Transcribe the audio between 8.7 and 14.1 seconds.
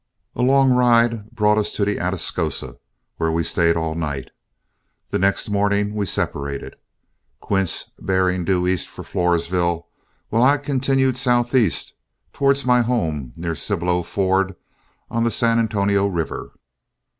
for Floresville, while I continued southeast towards my home near Cibollo